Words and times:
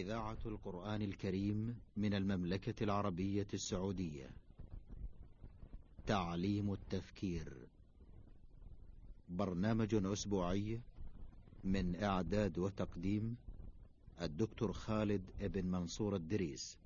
إذاعة 0.00 0.38
القرآن 0.46 1.02
الكريم 1.02 1.80
من 1.96 2.14
المملكة 2.14 2.84
العربية 2.84 3.46
السعودية. 3.54 4.30
تعليم 6.06 6.72
التفكير. 6.72 7.68
برنامج 9.28 9.94
أسبوعي 9.94 10.80
من 11.64 12.02
إعداد 12.02 12.58
وتقديم 12.58 13.36
الدكتور 14.20 14.72
خالد 14.72 15.30
ابن 15.40 15.66
منصور 15.66 16.16
الدريس. 16.16 16.78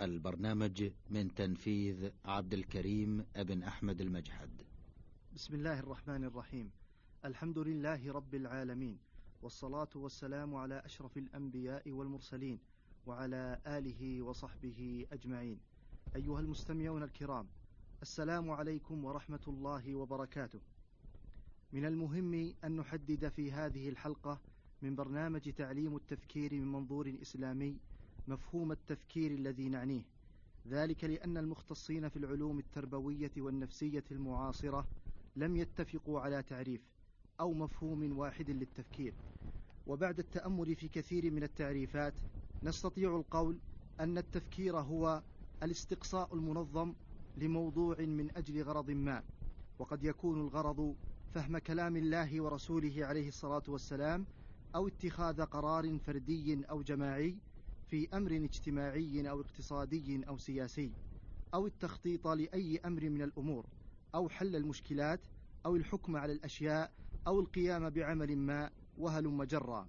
البرنامج 0.00 0.90
من 1.10 1.34
تنفيذ 1.34 2.10
عبد 2.24 2.54
الكريم 2.54 3.24
ابن 3.36 3.62
أحمد 3.62 4.00
المجحد. 4.00 4.50
بسم 5.34 5.54
الله 5.54 5.78
الرحمن 5.78 6.24
الرحيم. 6.24 6.70
الحمد 7.24 7.58
لله 7.58 8.12
رب 8.12 8.34
العالمين. 8.34 8.98
والصلاة 9.44 9.88
والسلام 9.94 10.54
على 10.54 10.82
أشرف 10.84 11.18
الأنبياء 11.18 11.90
والمرسلين 11.90 12.58
وعلى 13.06 13.60
آله 13.66 14.22
وصحبه 14.22 15.06
أجمعين. 15.12 15.60
أيها 16.16 16.40
المستمعون 16.40 17.02
الكرام 17.02 17.46
السلام 18.02 18.50
عليكم 18.50 19.04
ورحمة 19.04 19.40
الله 19.48 19.94
وبركاته. 19.94 20.60
من 21.72 21.84
المهم 21.84 22.54
أن 22.64 22.76
نحدد 22.76 23.28
في 23.28 23.52
هذه 23.52 23.88
الحلقة 23.88 24.40
من 24.82 24.94
برنامج 24.94 25.52
تعليم 25.52 25.96
التفكير 25.96 26.54
من 26.54 26.72
منظور 26.72 27.14
إسلامي 27.22 27.78
مفهوم 28.28 28.72
التفكير 28.72 29.30
الذي 29.30 29.68
نعنيه. 29.68 30.02
ذلك 30.68 31.04
لأن 31.04 31.36
المختصين 31.36 32.08
في 32.08 32.16
العلوم 32.16 32.58
التربوية 32.58 33.32
والنفسية 33.36 34.04
المعاصرة 34.10 34.86
لم 35.36 35.56
يتفقوا 35.56 36.20
على 36.20 36.42
تعريف. 36.42 36.80
أو 37.40 37.52
مفهوم 37.52 38.18
واحد 38.18 38.50
للتفكير. 38.50 39.14
وبعد 39.86 40.18
التأمل 40.18 40.76
في 40.76 40.88
كثير 40.88 41.30
من 41.30 41.42
التعريفات 41.42 42.14
نستطيع 42.62 43.16
القول 43.16 43.58
أن 44.00 44.18
التفكير 44.18 44.78
هو 44.78 45.22
الاستقصاء 45.62 46.34
المنظم 46.34 46.94
لموضوع 47.36 48.00
من 48.00 48.36
أجل 48.36 48.62
غرض 48.62 48.90
ما. 48.90 49.22
وقد 49.78 50.04
يكون 50.04 50.40
الغرض 50.40 50.94
فهم 51.34 51.58
كلام 51.58 51.96
الله 51.96 52.40
ورسوله 52.40 53.06
عليه 53.06 53.28
الصلاة 53.28 53.62
والسلام 53.68 54.26
أو 54.74 54.88
اتخاذ 54.88 55.42
قرار 55.42 55.98
فردي 55.98 56.64
أو 56.70 56.82
جماعي 56.82 57.36
في 57.90 58.08
أمر 58.16 58.36
اجتماعي 58.36 59.30
أو 59.30 59.40
اقتصادي 59.40 60.28
أو 60.28 60.38
سياسي 60.38 60.92
أو 61.54 61.66
التخطيط 61.66 62.28
لأي 62.28 62.78
أمر 62.78 63.10
من 63.10 63.22
الأمور 63.22 63.66
أو 64.14 64.28
حل 64.28 64.56
المشكلات 64.56 65.20
أو 65.66 65.76
الحكم 65.76 66.16
على 66.16 66.32
الأشياء 66.32 66.92
أو 67.26 67.40
القيام 67.40 67.90
بعمل 67.90 68.36
ما 68.36 68.70
وهلم 68.98 69.44
جرا 69.44 69.88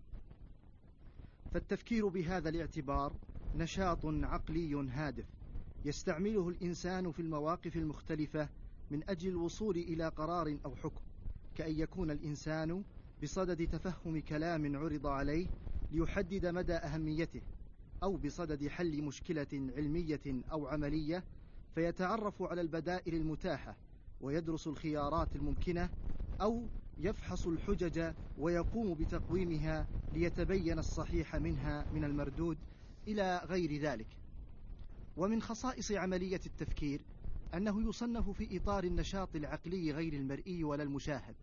فالتفكير 1.53 2.08
بهذا 2.08 2.50
الاعتبار 2.50 3.14
نشاط 3.55 4.05
عقلي 4.05 4.75
هادف 4.89 5.25
يستعمله 5.86 6.50
الإنسان 6.50 7.11
في 7.11 7.22
المواقف 7.22 7.75
المختلفة 7.78 8.50
من 8.91 9.09
أجل 9.09 9.30
الوصول 9.30 9.78
إلى 9.78 10.08
قرار 10.08 10.58
أو 10.66 10.75
حكم 10.75 11.02
كأن 11.56 11.80
يكون 11.80 12.11
الإنسان 12.11 12.83
بصدد 13.23 13.67
تفهم 13.67 14.19
كلام 14.19 14.75
عرض 14.75 15.08
عليه 15.08 15.47
ليحدد 15.91 16.45
مدى 16.45 16.73
أهميته 16.73 17.41
أو 18.03 18.17
بصدد 18.17 18.67
حل 18.67 19.03
مشكلة 19.03 19.47
علمية 19.53 20.22
أو 20.52 20.67
عملية 20.67 21.23
فيتعرف 21.75 22.41
على 22.41 22.61
البدائل 22.61 23.16
المتاحة 23.16 23.78
ويدرس 24.22 24.67
الخيارات 24.67 25.36
الممكنة 25.36 25.89
أو 26.41 26.69
يفحص 26.97 27.47
الحجج 27.47 28.13
ويقوم 28.38 28.93
بتقويمها 28.93 29.88
ليتبين 30.13 30.79
الصحيح 30.79 31.35
منها 31.35 31.85
من 31.93 32.03
المردود 32.03 32.57
إلى 33.07 33.41
غير 33.45 33.81
ذلك. 33.81 34.07
ومن 35.17 35.41
خصائص 35.41 35.91
عملية 35.91 36.41
التفكير 36.45 37.01
أنه 37.53 37.89
يصنف 37.89 38.29
في 38.29 38.57
إطار 38.57 38.83
النشاط 38.83 39.35
العقلي 39.35 39.91
غير 39.91 40.13
المرئي 40.13 40.63
ولا 40.63 40.84
المشاهد 40.84 41.35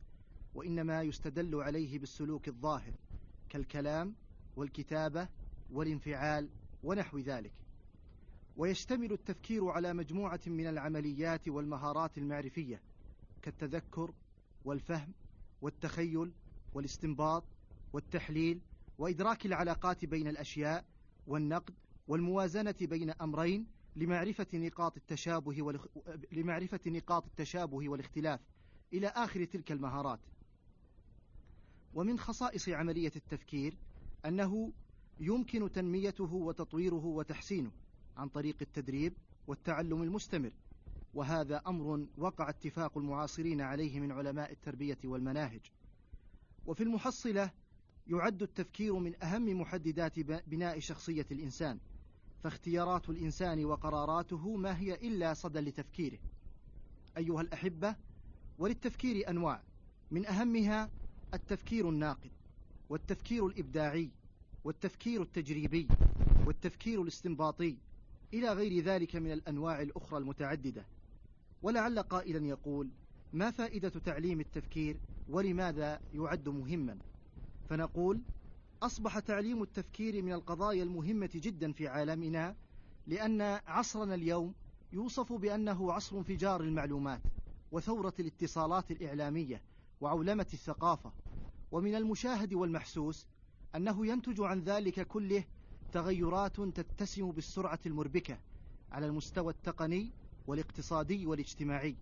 وإنما 0.55 1.03
يستدل 1.03 1.55
عليه 1.55 1.99
بالسلوك 1.99 2.49
الظاهر 2.49 2.95
كالكلام 3.49 4.15
والكتابة 4.57 5.29
والانفعال 5.71 6.49
ونحو 6.83 7.19
ذلك. 7.19 7.53
ويشتمل 8.57 9.13
التفكير 9.13 9.69
على 9.69 9.93
مجموعة 9.93 10.41
من 10.47 10.67
العمليات 10.67 11.49
والمهارات 11.49 12.19
المعرفية 12.19 12.83
كالتذكر 13.43 14.15
والفهم 14.65 15.13
والتخيل 15.63 16.33
والاستنباط 16.75 17.45
والتحليل 17.93 18.61
وإدراك 18.99 19.47
العلاقات 19.47 20.05
بين 20.05 20.29
الأشياء 20.29 20.85
والنقد 21.27 21.75
والموازنة 22.09 22.75
بين 22.81 23.11
أمرين 23.11 23.67
لمعرفة 23.97 24.47
نقاط 24.55 24.97
التشابه. 24.97 25.81
لمعرفة 26.33 26.81
نقاط 26.87 27.27
التشابه 27.27 27.89
والاختلاف 27.89 28.41
إلى 28.93 29.07
آخر 29.07 29.45
تلك 29.45 29.73
المهارات. 29.73 30.21
ومن 31.95 32.19
خصائص 32.19 32.69
عملية 32.69 33.13
التفكير 33.17 33.77
أنه 34.27 34.73
يمكن 35.21 35.73
تنميته 35.73 36.35
وتطويره 36.35 37.05
وتحسينه 37.05 37.71
عن 38.17 38.29
طريق 38.29 38.57
التدريب 38.63 39.15
والتعلم 39.47 40.03
المستمر 40.03 40.53
وهذا 41.15 41.63
أمر 41.67 42.07
وقع 42.19 42.49
اتفاق 42.49 42.99
المعاصرين 42.99 43.61
عليه 43.61 44.01
من 44.01 44.13
علماء 44.13 44.53
التربية 44.53 44.99
والمناهج. 45.05 45.61
وفي 46.67 46.83
المحصلة 46.83 47.51
يعد 48.07 48.43
التفكير 48.43 48.95
من 48.95 49.23
أهم 49.23 49.61
محددات 49.61 50.21
بناء 50.21 50.79
شخصية 50.79 51.27
الإنسان 51.31 51.79
فاختيارات 52.43 53.09
الإنسان 53.11 53.65
وقراراته 53.65 54.57
ما 54.57 54.79
هي 54.79 54.95
إلا 54.95 55.35
صدى 55.35 55.61
لتفكيره. 55.61 56.19
أيها 57.17 57.41
الأحبة 57.41 57.97
وللتفكير 58.59 59.31
أنواع 59.31 59.63
من 60.11 60.27
أهمها 60.27 60.91
التفكير 61.35 61.89
الناقد 61.89 62.31
والتفكير 62.89 63.47
الإبداعي 63.47 64.11
والتفكير 64.65 65.23
التجريبي 65.23 65.89
والتفكير 66.47 67.03
الاستنباطي 67.03 67.77
إلى 68.35 68.53
غير 68.53 68.85
ذلك 68.85 69.17
من 69.17 69.33
الأنواع 69.33 69.83
الأخرى 69.83 70.19
المتعددة. 70.19 70.85
ولعل 71.63 71.99
قائلا 71.99 72.47
يقول 72.47 72.91
ما 73.33 73.51
فائدة 73.51 73.89
تعليم 73.89 74.41
التفكير 74.41 75.01
ولماذا 75.29 76.01
يعد 76.15 76.49
مهما؟ 76.49 76.99
فنقول 77.71 78.21
أصبح 78.83 79.19
تعليم 79.19 79.63
التفكير 79.63 80.23
من 80.23 80.33
القضايا 80.33 80.83
المهمة 80.83 81.31
جدا 81.35 81.73
في 81.73 81.89
عالمنا 81.89 82.57
لأن 83.07 83.41
عصرنا 83.67 84.15
اليوم 84.15 84.55
يوصف 84.93 85.33
بأنه 85.33 85.93
عصر 85.93 86.19
انفجار 86.19 86.61
المعلومات 86.61 87.23
وثورة 87.73 88.15
الاتصالات 88.21 88.91
الإعلامية 88.91 89.63
وعولمة 90.01 90.47
الثقافة. 90.53 91.13
ومن 91.73 91.95
المشاهد 91.95 92.55
والمحسوس 92.55 93.27
أنه 93.77 94.07
ينتج 94.07 94.41
عن 94.41 94.61
ذلك 94.61 95.07
كله 95.07 95.45
تغيرات 95.93 96.61
تتسم 96.61 97.31
بالسرعة 97.31 97.81
المربكة 97.87 98.39
على 98.93 99.07
المستوى 99.07 99.53
التقني 99.53 100.13
والاقتصادي 100.47 101.27
والاجتماعي 101.27 101.97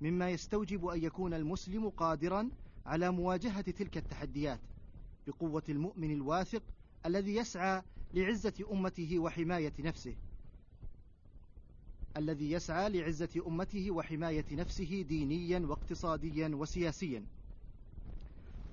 مما 0.00 0.30
يستوجب 0.30 0.86
أن 0.86 1.04
يكون 1.04 1.34
المسلم 1.34 1.88
قادرا 1.88 2.50
على 2.86 3.10
مواجهة 3.10 3.60
تلك 3.60 3.96
التحديات 3.96 4.60
بقوة 5.26 5.62
المؤمن 5.68 6.12
الواثق 6.12 6.62
الذي 7.06 7.36
يسعى 7.36 7.82
لعزة 8.14 8.54
أمته 8.72 9.18
وحماية 9.18 9.72
نفسه 9.78 10.14
الذي 12.16 12.50
يسعى 12.50 12.88
لعزة 12.88 13.42
أمته 13.46 13.90
وحماية 13.90 14.44
نفسه 14.52 15.02
دينيا 15.08 15.58
واقتصاديا 15.58 16.48
وسياسيا. 16.48 17.24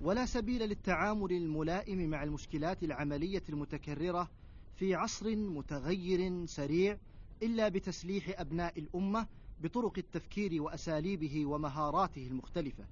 ولا 0.02 0.26
سبيل 0.26 0.62
للتعامل 0.62 1.32
الملائم 1.32 2.10
مع 2.10 2.24
المشكلات 2.24 2.84
العملية 2.84 3.44
المتكررة 3.50 4.30
في 4.76 4.96
عصر 4.96 5.36
متغير 5.36 6.46
سريع 6.46 6.98
إلا 7.44 7.70
بتسليح 7.70 8.40
أبناء 8.40 8.80
الأمة 8.80 9.28
بطرق 9.64 9.94
التفكير 9.98 10.62
وأساليبه 10.62 11.46
ومهاراته 11.46 12.28
المختلفة. 12.28 12.84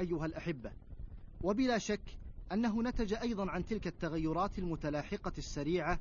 أيها 0.00 0.26
الأحبة 0.26 0.72
وبلا 1.42 1.78
شك 1.78 2.18
أنه 2.52 2.82
نتج 2.82 3.14
أيضا 3.14 3.50
عن 3.50 3.64
تلك 3.64 3.86
التغيرات 3.86 4.58
المتلاحقة 4.58 5.32
السريعة 5.38 6.00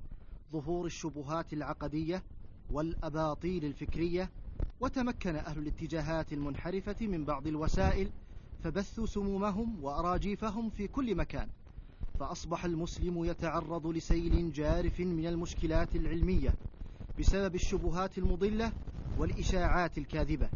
ظهور 0.52 0.86
الشبهات 0.86 1.54
العقدية 1.54 2.24
والأباطيل 2.72 3.66
الفكرية 3.66 4.30
وتمكن 4.80 5.36
أهل 5.36 5.58
الاتجاهات 5.58 6.34
المنحرفة 6.34 6.96
من 7.08 7.26
بعض 7.26 7.48
الوسائل 7.48 8.10
فبثوا 8.64 9.06
سمومهم 9.06 9.84
وأراجيفهم 9.84 10.70
في 10.70 10.88
كل 10.88 11.16
مكان 11.16 11.48
فأصبح 12.20 12.66
المسلم 12.66 13.26
يتعرض 13.26 13.88
لسيل 13.88 14.52
جارف 14.52 15.00
من 15.00 15.28
المشكلات 15.28 15.96
العلمية. 15.96 16.54
بسبب 17.22 17.56
الشبهات 17.56 18.18
المضلة 18.18 18.72
والإشاعات 19.18 19.98
الكاذبة 19.98 20.50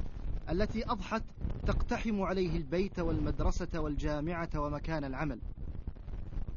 التي 0.49 0.91
أضحت 0.91 1.23
تقتحم 1.67 2.21
عليه 2.21 2.57
البيت 2.57 2.99
والمدرسة 2.99 3.79
والجامعة 3.79 4.49
ومكان 4.55 5.03
العمل 5.03 5.39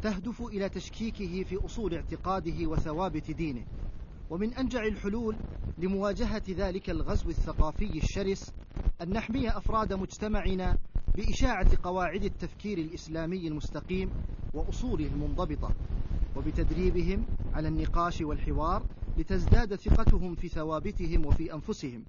تهدف 0.03 0.43
إلى 0.43 0.69
تشكيكه 0.69 1.43
في 1.43 1.65
أصول 1.65 1.95
اعتقاده 1.95 2.67
وثوابت 2.67 3.31
دينه. 3.31 3.65
ومن 4.31 4.55
أنجع 4.55 4.87
الحلول 4.87 5.37
لمواجهة 5.79 6.43
ذلك 6.49 6.91
الغزو 6.91 7.31
الثقافي 7.31 7.99
الشرس 7.99 8.53
أن 9.03 9.11
نحمي 9.11 9.49
أفراد 9.49 9.93
مجتمعنا 9.93 10.79
بإشاعة 11.17 11.69
قواعد 11.83 12.25
التفكير 12.25 12.79
الإسلامي 12.79 13.49
المستقيم 13.49 14.11
وأصوله 14.55 15.07
المنضبطة 15.07 15.75
وبتدريبهم 16.37 17.27
على 17.55 17.69
النقاش 17.69 18.21
والحوار 18.21 18.83
لتزداد 19.19 19.75
ثقتهم 19.75 20.35
في 20.35 20.49
ثوابتهم 20.49 21.27
وفي 21.27 21.55
أنفسهم 21.55 22.05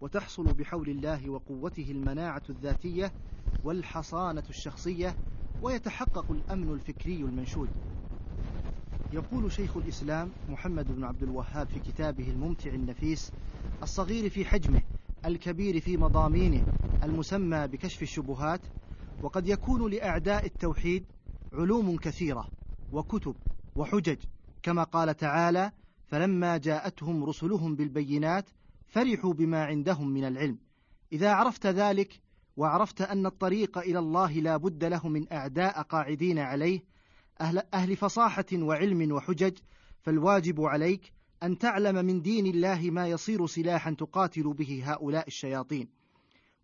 وتحصل 0.00 0.44
بحول 0.44 0.88
الله 0.88 1.30
وقوته 1.30 1.90
المناعة 1.90 2.42
الذاتية 2.48 3.12
والحصانة 3.64 4.42
الشخصية 4.50 5.16
ويتحقق 5.62 6.30
الأمن 6.30 6.72
الفكري 6.72 7.16
المنشود. 7.16 7.68
يقول 9.12 9.52
شيخ 9.52 9.76
الإسلام 9.76 10.30
محمد 10.48 10.96
بن 10.96 11.04
عبد 11.04 11.22
الوهاب 11.22 11.68
في 11.68 11.80
كتابه 11.80 12.30
الممتع 12.30 12.70
النفيس 12.70 13.32
الصغير 13.82 14.30
في 14.30 14.44
حجمه 14.44 14.82
الكبير 15.24 15.80
في 15.80 15.96
مضامينه 15.96 16.66
المسمى 17.02 17.66
بكشف 17.66 18.02
الشبهات 18.02 18.60
وقد 19.22 19.48
يكون 19.48 19.90
لأعداء 19.90 20.46
التوحيد 20.46 21.04
علوم 21.52 21.96
كثيرة 21.96 22.48
وكتب 22.92 23.34
وحجج 23.76 24.16
كما 24.62 24.82
قال 24.82 25.16
تعالى 25.16 25.72
فلما 26.06 26.56
جاءتهم 26.56 27.24
رسلهم 27.24 27.76
بالبينات 27.76 28.50
فرحوا 28.86 29.32
بما 29.32 29.64
عندهم 29.64 30.08
من 30.08 30.24
العلم. 30.24 30.58
إذا 31.12 31.32
عرفت 31.32 31.66
ذلك 31.66 32.20
وعرفت 32.56 33.00
أن 33.00 33.26
الطريق 33.26 33.78
إلى 33.78 33.98
الله 33.98 34.32
لا 34.32 34.56
بد 34.56 34.84
له 34.84 35.08
من 35.08 35.32
أعداء 35.32 35.82
قاعدين 35.82 36.38
عليه 36.38 36.84
أهل, 37.40 37.62
أهل 37.74 37.96
فصاحة 37.96 38.46
وعلم 38.52 39.12
وحجج 39.12 39.58
فالواجب 40.00 40.60
عليك 40.60 41.12
أن 41.42 41.58
تعلم 41.58 42.04
من 42.04 42.22
دين 42.22 42.46
الله 42.46 42.90
ما 42.90 43.08
يصير 43.08 43.46
سلاحا 43.46 43.90
تقاتل 43.90 44.54
به 44.54 44.82
هؤلاء 44.84 45.26
الشياطين. 45.26 45.88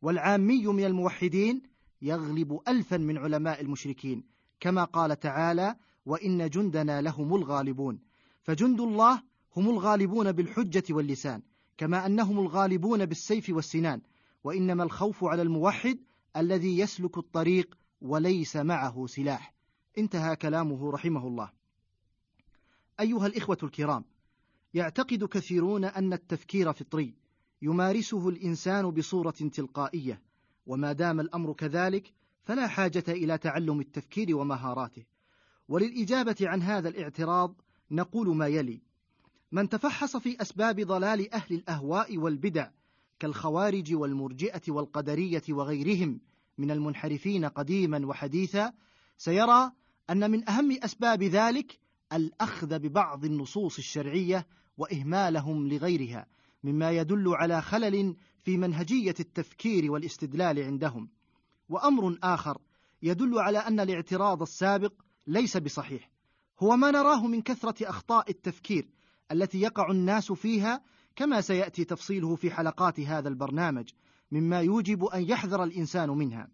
والعامي 0.03 0.67
من 0.67 0.85
الموحدين 0.85 1.63
يغلب 2.03 2.61
ألفا 2.69 2.97
من 2.97 3.19
علماء 3.19 3.61
المشركين 3.61 4.25
كما 4.61 4.85
قال 4.85 5.21
تعالى 5.21 5.77
وإن 6.07 6.51
جندنا 6.51 7.01
لهم 7.01 7.35
الغالبون 7.35 8.01
فجند 8.43 8.81
الله 8.81 9.23
هم 9.57 9.71
الغالبون 9.71 10.33
بالحجة 10.33 10.85
واللسان 10.91 11.43
كما 11.79 12.07
أنهم 12.07 12.39
الغالبون 12.39 13.07
بالسيف 13.07 13.51
والسنان 13.51 14.01
وإنما 14.45 14.83
الخوف 14.83 15.25
على 15.25 15.43
الموحد 15.43 15.99
الذي 16.37 16.79
يسلك 16.79 17.19
الطريق 17.19 17.79
وليس 18.01 18.57
معه 18.57 19.07
سلاح. 19.07 19.55
انتهى 19.99 20.37
كلامه 20.37 20.91
رحمه 20.91 21.27
الله. 21.27 21.51
أيها 23.01 23.27
الإخوة 23.27 23.59
الكرام 23.63 24.05
يعتقد 24.75 25.25
كثيرون 25.25 25.85
أن 25.85 26.13
التفكير 26.13 26.73
فطري 26.73 27.15
يمارسه 27.63 28.29
الإنسان 28.29 28.91
بصورة 28.91 29.31
تلقائية 29.31 30.23
وما 30.67 30.93
دام 30.93 31.21
الأمر 31.21 31.53
كذلك 31.53 32.13
فلا 32.45 32.69
حاجة 32.69 33.05
إلى 33.09 33.39
تعلم 33.39 33.81
التفكير 33.81 34.37
ومهاراته. 34.37 35.05
وللإجابة 35.69 36.37
عن 36.43 36.63
هذا 36.63 36.89
الاعتراض 36.89 37.55
نقول 37.91 38.37
ما 38.37 38.47
يلي 38.47 38.81
من 39.53 39.69
تفحص 39.69 40.17
في 40.17 40.43
أسباب 40.43 40.81
ضلال 40.81 41.35
أهل 41.35 41.55
الأهواء 41.55 42.19
والبدع 42.19 42.71
كالخوارج 43.19 43.95
والمرجئة 43.95 44.63
والقدرية 44.69 45.43
وغيرهم 45.49 46.21
من 46.59 46.71
المنحرفين 46.71 47.45
قديما 47.45 48.07
وحديثا 48.07 48.73
سيرى 49.19 49.73
أن 50.11 50.31
من 50.31 50.49
أهم 50.49 50.79
أسباب 50.83 51.23
ذلك 51.23 51.79
الأخذ 52.13 52.79
ببعض 52.79 53.25
النصوص 53.25 53.79
الشرعية 53.79 54.47
وإهمالهم 54.79 55.69
لغيرها 55.69 56.27
مما 56.65 56.91
يدل 56.91 57.29
على 57.29 57.63
خلل 57.63 58.17
في 58.43 58.57
منهجية 58.57 59.15
التفكير 59.21 59.93
والاستدلال 59.93 60.59
عندهم. 60.59 61.09
وأمر 61.69 62.19
آخر 62.23 62.59
يدل 63.03 63.39
على 63.39 63.59
أن 63.59 63.81
الاعتراض 63.81 64.43
السابق 64.43 64.93
ليس 65.27 65.57
بصحيح 65.57 66.11
هو 66.61 66.77
ما 66.77 66.91
نراه 66.91 67.27
من 67.27 67.43
كثرة 67.43 67.91
أخطاء 67.91 68.31
التفكير 68.31 68.89
التي 69.33 69.61
يقع 69.61 69.91
الناس 69.91 70.33
فيها 70.33 70.83
كما 71.17 71.41
سيأتي 71.41 71.85
تفصيله 71.85 72.37
في 72.37 72.51
حلقات 72.51 73.01
هذا 73.01 73.29
البرنامج 73.29 73.89
مما 74.33 74.61
يوجب 74.61 75.05
أن 75.05 75.23
يحذر 75.23 75.65
الإنسان 75.65 76.11
منها. 76.11 76.49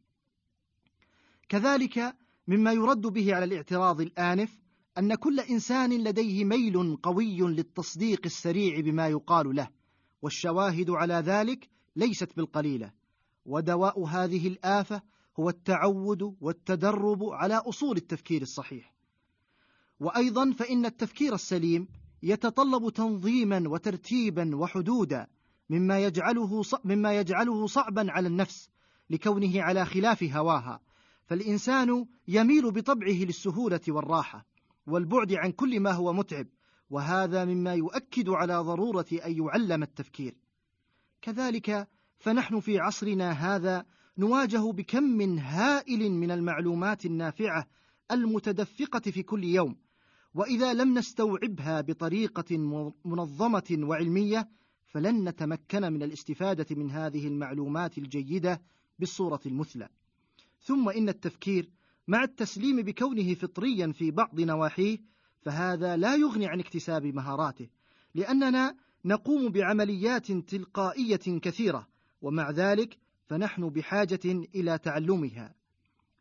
كذلك 1.49 2.17
مما 2.49 2.73
يرد 2.73 3.01
به 3.01 3.35
على 3.35 3.45
الاعتراض 3.45 4.01
الآنف 4.01 4.59
أن 4.99 5.15
كل 5.15 5.41
إنسان 5.41 6.05
لديه 6.05 6.45
ميل 6.45 6.97
قوي 6.97 7.41
للتصديق 7.41 8.21
السريع 8.25 8.81
بما 8.81 9.09
يقال 9.09 9.57
له 9.57 9.69
والشواهد 10.23 10.91
على 10.91 11.15
ذلك 11.15 11.69
ليست 11.97 12.37
بالقليلة. 12.37 12.93
ودواء 13.45 14.05
هذه 14.05 14.49
الآفة 14.49 15.03
هو 15.41 15.49
التعود 15.49 16.37
والتدرب 16.41 17.25
على 17.25 17.55
أصول 17.55 17.97
التفكير 17.97 18.43
الصحيح. 18.43 18.95
وأيضا 20.01 20.53
فإن 20.53 20.87
التفكير 20.87 21.35
السليم 21.35 21.89
يتطلب 22.23 22.91
تنظيما 22.91 23.69
وترتيبا 23.69 24.57
وحدودا 24.57 25.27
مما 25.71 25.99
يجعله 26.05 26.63
مما 26.85 27.19
يجعله 27.19 27.67
صعبا 27.67 28.13
على 28.13 28.29
النفس 28.29 28.71
لكونه 29.11 29.63
على 29.63 29.85
خلاف 29.85 30.23
هواها. 30.23 30.81
فالإنسان 31.27 32.07
يميل 32.29 32.71
بطبعه 32.73 33.25
للسهولة 33.25 33.81
والراحة 33.89 34.47
والبعد 34.87 35.33
عن 35.33 35.53
كل 35.53 35.81
ما 35.81 35.91
هو 35.91 36.13
متعب 36.13 36.47
وهذا 36.91 37.45
مما 37.45 37.75
يؤكد 37.75 38.29
على 38.29 38.57
ضرورة 38.57 39.07
أن 39.25 39.33
يعلم 39.33 39.83
التفكير. 39.83 40.35
كذلك 41.23 41.89
فنحن 42.19 42.61
في 42.61 42.79
عصرنا 42.79 43.31
هذا 43.31 43.85
نواجه 44.19 44.73
بكم 44.73 45.03
هائل 45.39 46.13
من 46.13 46.31
المعلومات 46.31 47.07
النافعة 47.07 47.67
المتدفقة 48.11 49.11
في 49.11 49.23
كل 49.23 49.45
يوم 49.45 49.77
وإذا 50.37 50.73
لم 50.73 50.99
نستوعبها 50.99 51.81
بطريقة 51.81 52.59
منظمة 53.05 53.79
وعلمية 53.81 54.49
فلن 54.87 55.29
نتمكن 55.29 55.93
من 55.93 56.03
الاستفادة 56.03 56.67
من 56.71 56.91
هذه 56.91 57.27
المعلومات 57.27 57.99
الجيدة 57.99 58.63
بالصورة 58.99 59.41
المثلى. 59.47 59.89
ثم 60.61 60.89
إن 60.89 61.09
التفكير 61.09 61.71
مع 62.09 62.25
التسليم 62.25 62.83
بكونه 62.83 63.35
فطريا 63.35 63.93
في 63.93 64.11
بعض 64.11 64.41
نواحيه 64.41 64.99
فهذا 65.41 65.97
لا 65.97 66.15
يغني 66.17 66.47
عن 66.47 66.61
اكتساب 66.61 67.07
مهاراته 67.07 67.69
لأننا 68.15 68.77
نقوم 69.05 69.49
بعمليات 69.49 70.33
تلقائية 70.33 71.41
كثيرة 71.43 71.87
ومع 72.23 72.51
ذلك 72.51 72.99
فنحن 73.27 73.69
بحاجة 73.69 74.21
إلى 74.55 74.79
تعلمها. 74.79 75.55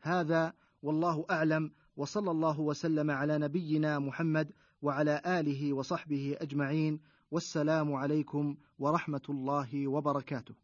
هذا 0.02 0.54
والله 0.82 1.26
أعلم 1.32 1.72
وصلى 1.98 2.32
الله 2.32 2.60
وسلم 2.60 3.12
على 3.12 3.38
نبينا 3.38 4.00
محمد 4.00 4.52
وعلى 4.82 5.22
آله 5.26 5.74
وصحبه 5.74 6.36
أجمعين 6.40 7.00
والسلام 7.32 7.94
عليكم 7.94 8.56
ورحمة 8.80 9.22
الله 9.30 9.88
وبركاته. 9.88 10.56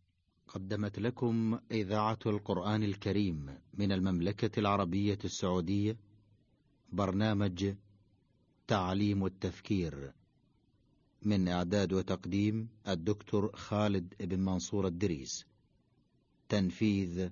قدمت 0.47 0.99
لكم 0.99 1.59
إذاعة 1.71 2.19
القرآن 2.25 2.83
الكريم 2.83 3.57
من 3.73 3.91
المملكة 3.91 4.59
العربية 4.59 5.19
السعودية 5.25 5.97
برنامج 6.91 7.75
تعليم 8.67 9.25
التفكير 9.25 10.13
من 11.21 11.47
إعداد 11.47 11.93
وتقديم 11.93 12.69
الدكتور 12.87 13.51
خالد 13.55 14.13
بن 14.19 14.39
منصور 14.39 14.87
الدريس. 14.87 15.45
تنفيذ 16.49 17.29